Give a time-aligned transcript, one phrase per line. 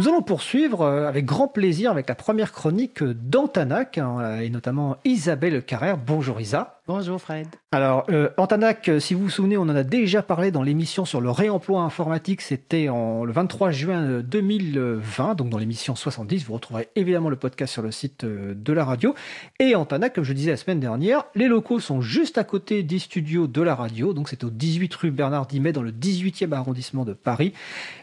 [0.00, 4.96] Nous allons poursuivre euh, avec grand plaisir avec la première chronique d'Antanac, hein, et notamment
[5.04, 5.98] Isabelle Carrère.
[5.98, 6.79] Bonjour Isa.
[6.86, 7.46] Bonjour Fred.
[7.72, 11.04] Alors, euh, Antanac, euh, si vous vous souvenez, on en a déjà parlé dans l'émission
[11.04, 12.40] sur le réemploi informatique.
[12.40, 16.44] C'était le 23 juin 2020, donc dans l'émission 70.
[16.44, 19.14] Vous retrouverez évidemment le podcast sur le site de la radio.
[19.60, 22.98] Et Antanac, comme je disais la semaine dernière, les locaux sont juste à côté des
[22.98, 24.12] studios de la radio.
[24.12, 27.52] Donc, c'est au 18 rue Bernard Dimet, dans le 18e arrondissement de Paris.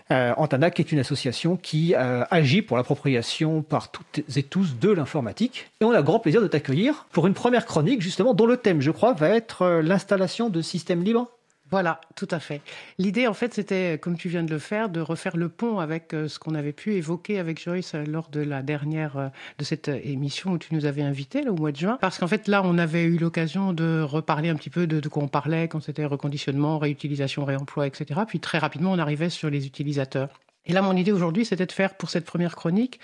[0.09, 4.89] Euh, Antanac est une association qui euh, agit pour l'appropriation par toutes et tous de
[4.89, 5.69] l'informatique.
[5.81, 8.76] Et on a grand plaisir de t'accueillir pour une première chronique, justement, dont le thème,
[8.81, 11.31] je crois, va être euh, l'installation de systèmes libres.
[11.69, 12.61] Voilà, tout à fait.
[12.97, 16.13] L'idée, en fait, c'était, comme tu viens de le faire, de refaire le pont avec
[16.13, 19.27] euh, ce qu'on avait pu évoquer avec Joyce euh, lors de la dernière, euh,
[19.57, 21.97] de cette émission où tu nous avais invités, au mois de juin.
[21.99, 25.09] Parce qu'en fait, là, on avait eu l'occasion de reparler un petit peu de, de
[25.09, 28.21] quoi on parlait quand c'était reconditionnement, réutilisation, réemploi, etc.
[28.25, 30.29] Puis très rapidement, on arrivait sur les utilisateurs.
[30.67, 32.99] Et là, mon idée aujourd'hui, c'était de faire pour cette première chronique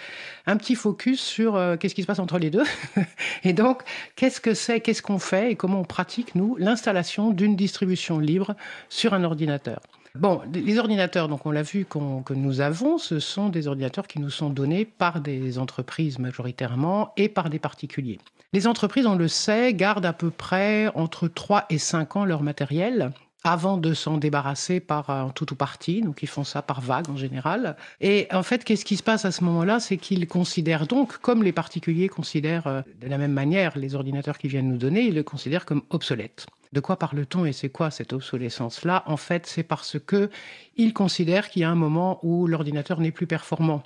[0.45, 2.65] un petit focus sur euh, qu'est-ce qui se passe entre les deux.
[3.43, 3.81] et donc,
[4.15, 8.55] qu'est-ce que c'est, qu'est-ce qu'on fait et comment on pratique, nous, l'installation d'une distribution libre
[8.89, 9.79] sur un ordinateur.
[10.15, 14.19] Bon, les ordinateurs, donc on l'a vu que nous avons, ce sont des ordinateurs qui
[14.19, 18.19] nous sont donnés par des entreprises majoritairement et par des particuliers.
[18.51, 22.43] Les entreprises, on le sait, gardent à peu près entre 3 et 5 ans leur
[22.43, 23.11] matériel
[23.43, 26.01] avant de s'en débarrasser par en tout ou partie.
[26.01, 27.75] Donc ils font ça par vague en général.
[28.01, 29.79] Et en fait, qu'est-ce qui se passe à ce moment-là?
[29.79, 34.37] C'est qu'ils considèrent donc, comme les particuliers considèrent euh, de la même manière les ordinateurs
[34.37, 36.45] qu'ils viennent nous donner, ils le considèrent comme obsolètes.
[36.71, 39.03] De quoi parle-t-on et c'est quoi cette obsolescence-là?
[39.05, 40.31] En fait, c'est parce que
[40.75, 43.83] ils considèrent qu'il y a un moment où l'ordinateur n'est plus performant.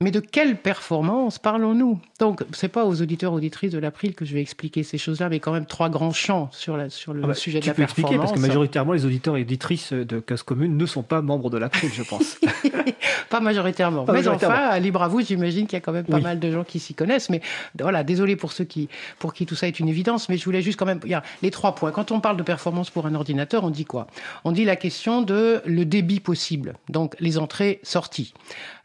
[0.00, 1.98] Mais de quelle performance parlons-nous?
[2.20, 5.40] Donc, c'est pas aux auditeurs auditrices de l'April que je vais expliquer ces choses-là, mais
[5.40, 8.12] quand même trois grands champs sur, la, sur le ah bah, sujet de la performance.
[8.12, 11.50] expliquer parce que majoritairement les auditeurs et auditrices de Casse Commune ne sont pas membres
[11.50, 12.38] de l'April, je pense.
[13.28, 14.06] pas majoritairement.
[14.08, 16.62] mais enfin, libre à vous, j'imagine qu'il y a quand même pas mal de gens
[16.62, 17.28] qui s'y connaissent.
[17.28, 17.40] Mais
[17.76, 18.88] voilà, désolé pour ceux qui,
[19.18, 21.00] pour qui tout ça est une évidence, mais je voulais juste quand même.
[21.06, 21.90] Il y a les trois points.
[21.90, 24.06] Quand on parle de performance pour un ordinateur, on dit quoi?
[24.44, 28.32] On dit la question de le débit possible, donc les entrées-sorties.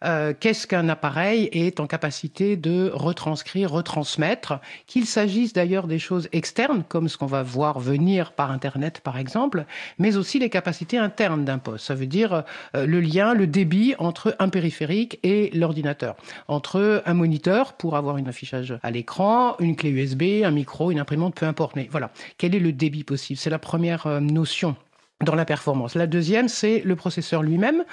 [0.03, 1.02] Euh, qu'est-ce qu'un appareil
[1.51, 7.25] est en capacité de retranscrire, retransmettre, qu'il s'agisse d'ailleurs des choses externes, comme ce qu'on
[7.25, 9.65] va voir venir par Internet par exemple,
[9.99, 11.85] mais aussi les capacités internes d'un poste.
[11.85, 12.43] Ça veut dire
[12.75, 16.15] euh, le lien, le débit entre un périphérique et l'ordinateur,
[16.47, 20.99] entre un moniteur pour avoir un affichage à l'écran, une clé USB, un micro, une
[20.99, 21.75] imprimante, peu importe.
[21.75, 23.37] Mais voilà, quel est le débit possible?
[23.37, 24.75] C'est la première euh, notion
[25.23, 25.95] dans la performance.
[25.95, 27.83] La deuxième, c'est le processeur lui-même.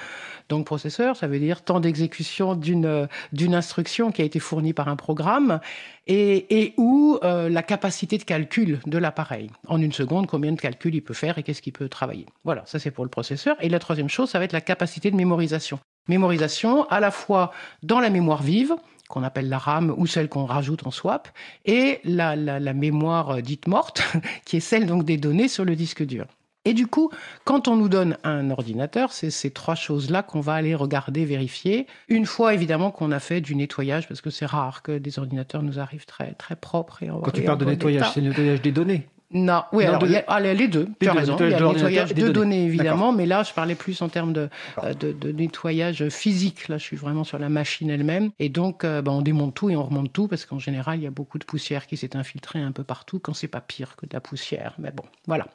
[0.49, 4.87] Donc processeur, ça veut dire temps d'exécution d'une d'une instruction qui a été fournie par
[4.87, 5.59] un programme
[6.07, 9.49] et, et ou euh, la capacité de calcul de l'appareil.
[9.67, 12.25] En une seconde, combien de calculs il peut faire et qu'est-ce qu'il peut travailler.
[12.43, 13.55] Voilà, ça c'est pour le processeur.
[13.61, 15.79] Et la troisième chose, ça va être la capacité de mémorisation.
[16.07, 17.51] Mémorisation à la fois
[17.83, 18.75] dans la mémoire vive,
[19.07, 21.29] qu'on appelle la RAM ou celle qu'on rajoute en swap,
[21.65, 24.01] et la, la, la mémoire dite morte,
[24.45, 26.25] qui est celle donc des données sur le disque dur.
[26.63, 27.09] Et du coup,
[27.43, 31.87] quand on nous donne un ordinateur, c'est ces trois choses-là qu'on va aller regarder, vérifier.
[32.07, 35.63] Une fois évidemment qu'on a fait du nettoyage, parce que c'est rare que des ordinateurs
[35.63, 37.01] nous arrivent très très propres.
[37.01, 40.11] Et quand tu parles de nettoyage, c'est le nettoyage des données non, oui, alors, il
[40.11, 41.37] y a, ah, les deux, tu as raison.
[41.39, 44.33] Il y a le nettoyage de données, évidemment, mais là, je parlais plus en termes
[44.33, 44.49] de,
[44.83, 46.67] euh, de, de, nettoyage physique.
[46.67, 48.31] Là, je suis vraiment sur la machine elle-même.
[48.39, 51.03] Et donc, euh, ben, on démonte tout et on remonte tout, parce qu'en général, il
[51.03, 53.95] y a beaucoup de poussière qui s'est infiltrée un peu partout, quand c'est pas pire
[53.95, 54.73] que de la poussière.
[54.79, 55.47] Mais bon, voilà.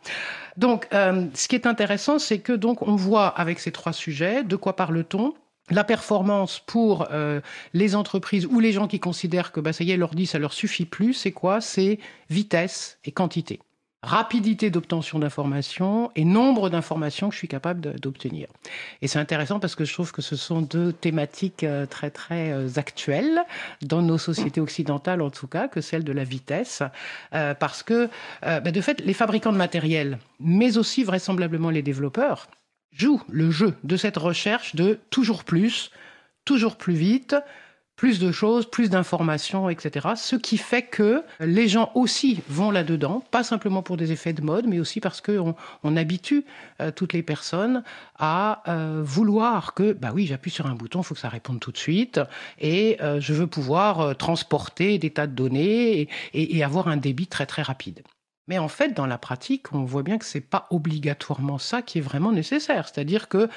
[0.56, 4.42] Donc, euh, ce qui est intéressant, c'est que donc on voit avec ces trois sujets
[4.42, 5.34] de quoi parle-t-on
[5.70, 7.40] la performance pour euh,
[7.74, 10.52] les entreprises ou les gens qui considèrent que bah, ça y est, l'ordi, ça leur
[10.52, 11.60] suffit plus, c'est quoi?
[11.60, 11.98] C'est
[12.30, 13.60] vitesse et quantité.
[14.02, 18.46] Rapidité d'obtention d'informations et nombre d'informations que je suis capable d'obtenir.
[19.02, 22.52] Et c'est intéressant parce que je trouve que ce sont deux thématiques euh, très très
[22.52, 23.40] euh, actuelles
[23.82, 26.82] dans nos sociétés occidentales en tout cas, que celle de la vitesse,
[27.30, 28.08] parce que
[28.42, 32.46] bah, de fait les fabricants de matériel, mais aussi vraisemblablement les développeurs,
[32.96, 35.90] joue le jeu de cette recherche de toujours plus,
[36.44, 37.36] toujours plus vite,
[37.96, 40.08] plus de choses, plus d'informations, etc.
[40.16, 44.42] Ce qui fait que les gens aussi vont là-dedans, pas simplement pour des effets de
[44.42, 46.44] mode, mais aussi parce qu'on on habitue
[46.82, 47.82] euh, toutes les personnes
[48.18, 51.58] à euh, vouloir que, bah oui, j'appuie sur un bouton, il faut que ça réponde
[51.58, 52.20] tout de suite,
[52.60, 57.46] et euh, je veux pouvoir transporter des tas de données et avoir un débit très
[57.46, 58.02] très rapide.
[58.48, 61.98] Mais en fait, dans la pratique, on voit bien que c'est pas obligatoirement ça qui
[61.98, 62.88] est vraiment nécessaire.
[62.88, 63.48] C'est-à-dire que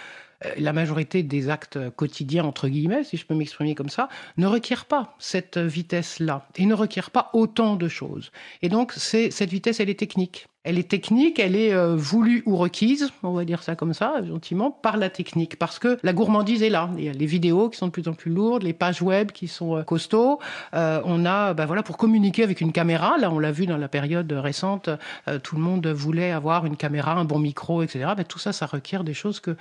[0.45, 4.47] euh, la majorité des actes quotidiens, entre guillemets, si je peux m'exprimer comme ça, ne
[4.47, 8.31] requièrent pas cette vitesse-là et ne requièrent pas autant de choses.
[8.61, 10.47] Et donc, cette vitesse, elle est technique.
[10.65, 14.21] Elle est technique, elle est euh, voulue ou requise, on va dire ça comme ça,
[14.27, 15.57] gentiment, par la technique.
[15.57, 16.89] Parce que la gourmandise est là.
[16.97, 19.31] Il y a les vidéos qui sont de plus en plus lourdes, les pages web
[19.31, 20.39] qui sont euh, costauds.
[20.73, 23.77] Euh, on a, ben voilà, pour communiquer avec une caméra, là on l'a vu dans
[23.77, 24.89] la période récente,
[25.43, 28.11] tout le monde voulait avoir une caméra, un bon micro, etc.
[28.17, 29.55] Ben, tout ça, ça requiert des choses que,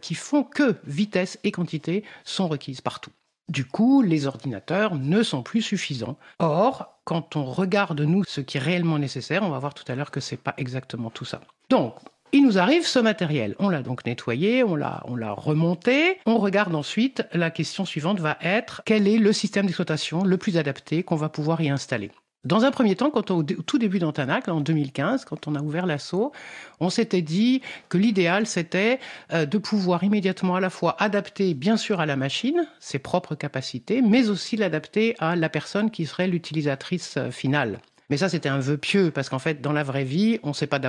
[0.00, 3.10] qui font que vitesse et quantité sont requises partout.
[3.48, 6.16] Du coup, les ordinateurs ne sont plus suffisants.
[6.38, 9.94] Or, quand on regarde nous ce qui est réellement nécessaire, on va voir tout à
[9.94, 11.40] l'heure que c'est pas exactement tout ça.
[11.68, 11.94] Donc,
[12.32, 13.54] il nous arrive ce matériel.
[13.60, 16.18] On l'a donc nettoyé, on l'a, on l'a remonté.
[16.26, 20.56] On regarde ensuite, la question suivante va être quel est le système d'exploitation le plus
[20.56, 22.10] adapté qu'on va pouvoir y installer?
[22.44, 25.86] Dans un premier temps, quand au tout début d'Antanac, en 2015, quand on a ouvert
[25.86, 26.32] l'assaut,
[26.78, 29.00] on s'était dit que l'idéal, c'était
[29.32, 33.34] euh, de pouvoir immédiatement à la fois adapter, bien sûr, à la machine, ses propres
[33.34, 37.80] capacités, mais aussi l'adapter à la personne qui serait l'utilisatrice euh, finale.
[38.10, 40.52] Mais ça, c'était un vœu pieux, parce qu'en fait, dans la vraie vie, on ne
[40.52, 40.80] sait pas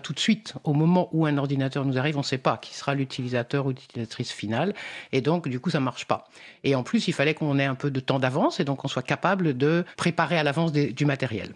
[0.00, 0.54] tout de suite.
[0.64, 3.70] Au moment où un ordinateur nous arrive, on ne sait pas qui sera l'utilisateur ou
[3.70, 4.74] l'utilisatrice finale.
[5.12, 6.28] Et donc, du coup, ça ne marche pas.
[6.64, 8.88] Et en plus, il fallait qu'on ait un peu de temps d'avance et donc qu'on
[8.88, 11.50] soit capable de préparer à l'avance du matériel.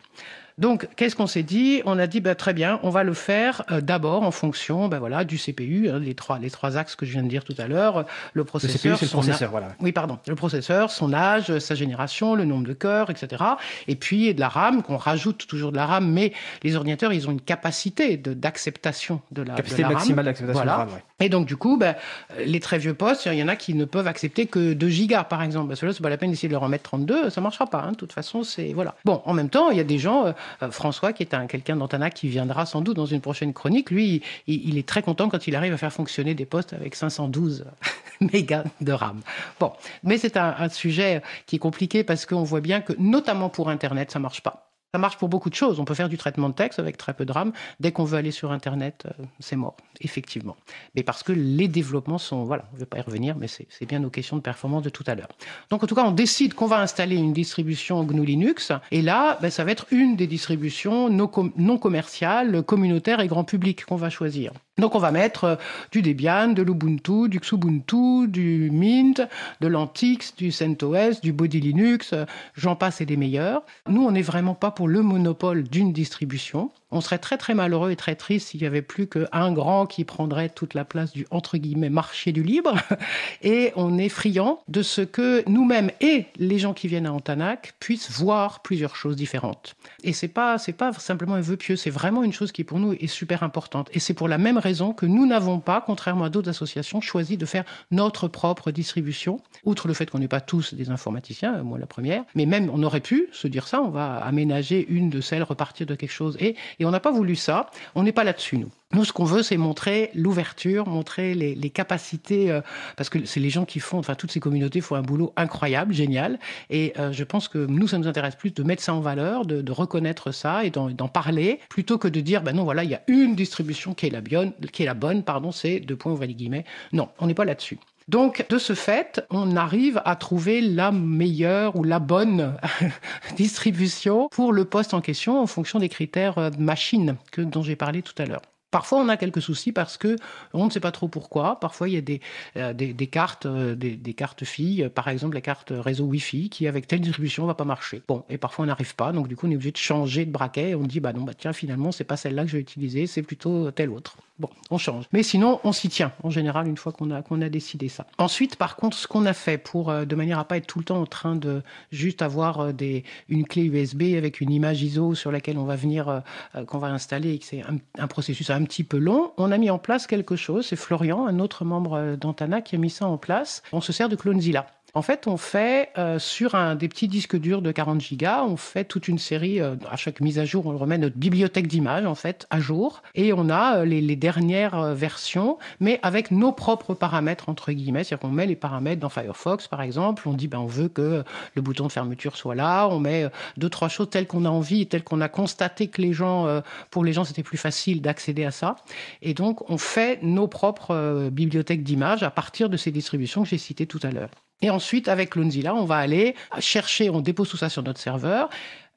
[0.58, 1.82] Donc, qu'est-ce qu'on s'est dit?
[1.84, 4.98] On a dit, bah, très bien, on va le faire euh, d'abord en fonction bah,
[4.98, 7.54] voilà, du CPU, hein, les, trois, les trois axes que je viens de dire tout
[7.58, 8.06] à l'heure.
[8.32, 8.92] Le processeur.
[8.92, 9.68] Le CPU, c'est le processeur, voilà.
[9.80, 10.18] Oui, pardon.
[10.26, 13.44] Le processeur, son âge, sa génération, le nombre de cœurs, etc.
[13.86, 16.32] Et puis de la RAM, qu'on rajoute toujours de la RAM, mais
[16.62, 20.66] les ordinateurs, ils ont une capacité d'acceptation de, la, capacité de la maximale d'acceptation de
[20.66, 20.88] la RAM.
[21.20, 21.96] Et donc, du coup, bah,
[22.38, 25.24] les très vieux postes, il y en a qui ne peuvent accepter que 2 gigas,
[25.24, 25.68] par exemple.
[25.68, 27.66] Parce que là, c'est pas la peine d'essayer de leur en mettre 32, ça marchera
[27.66, 27.82] pas.
[27.82, 27.92] Hein.
[27.92, 28.72] De toute façon, c'est.
[28.72, 28.94] Voilà.
[29.04, 30.34] Bon, en même temps, il y a des gens.
[30.62, 33.90] Euh, François, qui est un, quelqu'un d'Antana qui viendra sans doute dans une prochaine chronique,
[33.90, 37.64] lui, il, est très content quand il arrive à faire fonctionner des postes avec 512
[38.20, 39.20] mégas de RAM.
[39.60, 39.72] Bon,
[40.02, 43.68] mais c'est un, un sujet qui est compliqué parce qu'on voit bien que, notamment pour
[43.68, 44.75] Internet, ça marche pas.
[44.92, 45.80] Ça marche pour beaucoup de choses.
[45.80, 47.52] On peut faire du traitement de texte avec très peu de RAM.
[47.80, 50.56] Dès qu'on veut aller sur Internet, euh, c'est mort, effectivement.
[50.94, 52.44] Mais parce que les développements sont...
[52.44, 54.88] Voilà, je ne vais pas y revenir, mais c'est bien nos questions de performance de
[54.88, 55.28] tout à l'heure.
[55.70, 58.72] Donc en tout cas, on décide qu'on va installer une distribution GNU Linux.
[58.90, 63.84] Et là, ben, ça va être une des distributions non commerciales, communautaires et grand public
[63.84, 64.52] qu'on va choisir.
[64.78, 65.56] Donc on va mettre euh,
[65.90, 69.22] du Debian, de l'Ubuntu, du Xubuntu, du Mint,
[69.62, 73.62] de l'Antix, du CentOS, du Body Linux, euh, j'en passe et des meilleurs.
[73.88, 76.70] Nous, on n'est vraiment pas pour le monopole d'une distribution.
[76.92, 80.04] On serait très très malheureux et très triste s'il n'y avait plus qu'un grand qui
[80.04, 82.76] prendrait toute la place du entre guillemets marché du libre.
[83.42, 87.74] Et on est friand de ce que nous-mêmes et les gens qui viennent à Antanac
[87.80, 89.74] puissent voir plusieurs choses différentes.
[90.04, 92.78] Et c'est pas c'est pas simplement un vœu pieux, c'est vraiment une chose qui pour
[92.78, 93.88] nous est super importante.
[93.92, 97.36] Et c'est pour la même raison que nous n'avons pas, contrairement à d'autres associations, choisi
[97.36, 99.40] de faire notre propre distribution.
[99.64, 102.82] Outre le fait qu'on n'est pas tous des informaticiens, moi la première, mais même on
[102.82, 106.36] aurait pu se dire ça, on va aménager une de celles, repartir de quelque chose
[106.40, 106.54] et
[106.86, 107.70] on n'a pas voulu ça.
[107.94, 108.70] On n'est pas là-dessus, nous.
[108.92, 112.60] Nous, ce qu'on veut, c'est montrer l'ouverture, montrer les, capacités, euh,
[112.96, 115.92] parce que c'est les gens qui font, enfin, toutes ces communautés font un boulot incroyable,
[115.92, 116.38] génial.
[116.70, 119.44] Et euh, je pense que nous, ça nous intéresse plus de mettre ça en valeur,
[119.44, 122.94] de, reconnaître ça et d'en parler, plutôt que de dire, ben non, voilà, il y
[122.94, 126.12] a une distribution qui est la, bonne, qui est la bonne, pardon, c'est deux points,
[126.12, 126.64] ouvrir les guillemets.
[126.92, 127.78] Non, on n'est pas là-dessus.
[128.08, 132.56] Donc, de ce fait, on arrive à trouver la meilleure ou la bonne
[133.36, 137.74] distribution pour le poste en question en fonction des critères de machine que, dont j'ai
[137.74, 138.42] parlé tout à l'heure.
[138.70, 140.16] Parfois, on a quelques soucis parce que
[140.52, 141.58] on ne sait pas trop pourquoi.
[141.60, 142.20] Parfois, il y a des,
[142.56, 142.74] euh,
[143.10, 147.44] cartes, euh, des, cartes filles, par exemple la carte réseau Wi-Fi, qui avec telle distribution
[147.44, 148.02] ne va pas marcher.
[148.06, 150.30] Bon, et parfois on n'arrive pas, donc du coup on est obligé de changer de
[150.30, 150.70] braquet.
[150.70, 153.06] Et on dit bah non bah tiens finalement c'est pas celle-là que je vais utiliser,
[153.06, 154.18] c'est plutôt telle autre.
[154.38, 155.04] Bon, on change.
[155.12, 158.06] Mais sinon, on s'y tient, en général, une fois qu'on a, a décidé ça.
[158.18, 160.78] Ensuite, par contre, ce qu'on a fait pour, euh, de manière à pas être tout
[160.78, 164.82] le temps en train de juste avoir euh, des, une clé USB avec une image
[164.82, 167.62] ISO sur laquelle on va venir, euh, qu'on va installer et que c'est
[167.98, 170.66] un, processus un petit peu long, on a mis en place quelque chose.
[170.66, 173.62] C'est Florian, un autre membre d'Antana, qui a mis ça en place.
[173.72, 174.66] On se sert de Clonezilla.
[174.96, 178.56] En fait, on fait euh, sur un des petits disques durs de 40 gigas, on
[178.56, 179.60] fait toute une série.
[179.60, 183.02] Euh, à chaque mise à jour, on remet notre bibliothèque d'images en fait à jour,
[183.14, 188.04] et on a euh, les, dernières versions, mais avec nos propres paramètres entre guillemets.
[188.04, 190.26] C'est-à-dire qu'on met les paramètres dans Firefox, par exemple.
[190.26, 191.24] On dit ben on veut que
[191.54, 192.88] le bouton de fermeture soit là.
[192.88, 193.26] On met
[193.58, 197.04] deux trois choses telles qu'on a envie, telles qu'on a constaté que les gens, pour
[197.04, 198.76] les gens, c'était plus facile d'accéder à ça.
[199.20, 203.58] Et donc, on fait nos propres bibliothèques d'images à partir de ces distributions que j'ai
[203.58, 204.30] citées tout à l'heure.
[204.62, 208.48] Et ensuite, avec Clonezilla, on va aller chercher, on dépose tout ça sur notre serveur,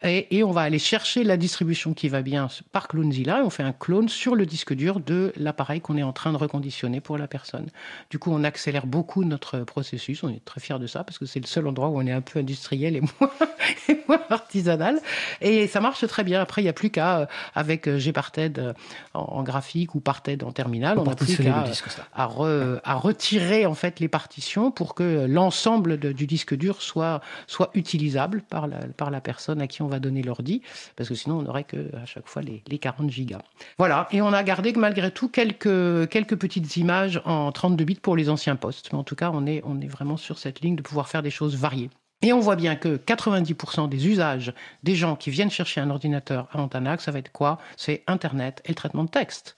[0.02, 3.64] et, on va aller chercher la distribution qui va bien par Clonezilla et on fait
[3.64, 7.18] un clone sur le disque dur de l'appareil qu'on est en train de reconditionner pour
[7.18, 7.68] la personne.
[8.10, 10.24] Du coup, on accélère beaucoup notre processus.
[10.24, 12.14] On est très fiers de ça parce que c'est le seul endroit où on est
[12.14, 13.02] un peu industriel et
[14.08, 15.00] moins, artisanal.
[15.42, 16.42] Et ça marche très bien.
[16.42, 18.74] Après, il n'y a plus qu'à, euh, avec euh, Gparted euh,
[19.14, 21.66] en, graphique ou Parted en terminal, on n'a plus qu'à
[22.14, 22.26] à,
[22.96, 28.68] retirer en fait les partitions pour que l'ensemble du disque dur soit, soit utilisable par
[28.68, 30.62] la, par la personne à qui on va donner l'ordi,
[30.96, 33.42] parce que sinon on n'aurait que à chaque fois les, 40 gigas.
[33.78, 38.16] Voilà, et on a gardé malgré tout quelques, quelques petites images en 32 bits pour
[38.16, 38.92] les anciens postes.
[38.94, 41.22] Mais en tout cas, on est, on est vraiment sur cette ligne de pouvoir faire
[41.22, 41.90] des choses variées.
[42.22, 44.54] Et on voit bien que 90% des usages
[44.84, 47.60] des gens qui viennent chercher un ordinateur à Antanac, ça va être quoi?
[47.78, 49.56] C'est Internet et le traitement de texte.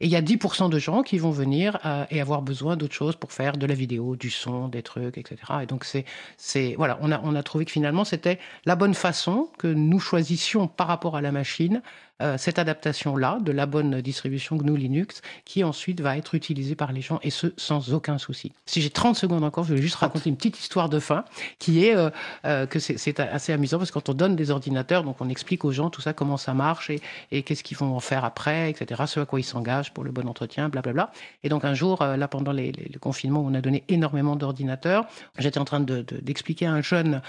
[0.00, 2.94] Et il y a 10% de gens qui vont venir euh, et avoir besoin d'autres
[2.94, 5.36] choses pour faire de la vidéo, du son, des trucs, etc.
[5.62, 6.04] Et donc, c'est,
[6.36, 10.00] c'est, voilà, on a, on a trouvé que finalement, c'était la bonne façon que nous
[10.00, 11.80] choisissions par rapport à la machine
[12.22, 16.92] euh, cette adaptation-là de la bonne distribution GNU Linux qui ensuite va être utilisée par
[16.92, 18.52] les gens et ce sans aucun souci.
[18.66, 21.24] Si j'ai 30 secondes encore, je vais juste raconter une petite histoire de fin
[21.58, 22.10] qui est euh,
[22.44, 25.64] euh, que c'est assez amusant parce que quand on donne des ordinateurs, donc on explique
[25.64, 26.88] aux gens tout ça, comment ça marche
[27.32, 30.12] et, qu'est-ce qu'ils vont en faire après, etc., ce à quoi ils s'engagent pour le
[30.12, 31.10] bon entretien, blablabla.
[31.42, 35.06] Et donc un jour, là pendant les, les, le confinement, on a donné énormément d'ordinateurs.
[35.38, 37.22] J'étais en train d'expliquer de, à un jeune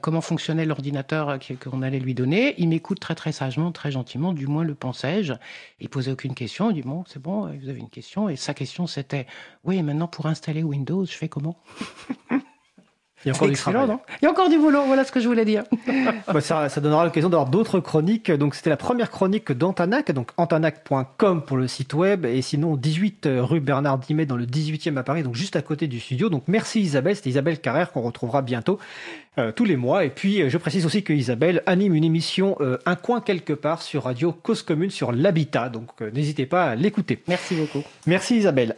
[0.00, 2.54] comment fonctionnait l'ordinateur qu'on allait lui donner.
[2.58, 5.34] Il m'écoute très très sagement, très gentiment du moins le pensais-je.
[5.80, 8.28] Il posait aucune question, il dit bon, c'est bon, vous avez une question.
[8.28, 9.26] Et sa question c'était
[9.64, 11.60] oui, maintenant pour installer Windows, je fais comment?
[13.24, 13.88] Il y a encore du travail.
[14.22, 15.64] Il y a encore du boulot, voilà ce que je voulais dire.
[16.32, 18.30] Bah, ça, ça, donnera l'occasion d'avoir d'autres chroniques.
[18.30, 23.26] Donc c'était la première chronique d'Antanac, donc antanac.com pour le site web, et sinon 18
[23.26, 26.28] euh, rue Bernard Dimet dans le 18e à Paris, donc juste à côté du studio.
[26.28, 28.78] Donc merci Isabelle, c'était Isabelle Carrère qu'on retrouvera bientôt
[29.38, 30.04] euh, tous les mois.
[30.04, 32.56] Et puis euh, je précise aussi que Isabelle anime une émission
[32.86, 35.68] Un coin quelque part sur Radio Cause Commune sur l'habitat.
[35.68, 37.22] Donc n'hésitez pas à l'écouter.
[37.26, 37.82] Merci beaucoup.
[38.06, 38.66] Merci Isabelle.